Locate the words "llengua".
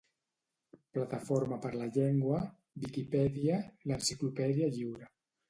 1.97-2.39